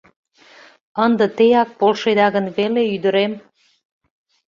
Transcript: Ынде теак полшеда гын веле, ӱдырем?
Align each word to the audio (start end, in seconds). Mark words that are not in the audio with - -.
Ынде 1.05 1.25
теак 1.37 1.69
полшеда 1.79 2.27
гын 2.35 2.45
веле, 2.57 2.83
ӱдырем? 2.95 3.31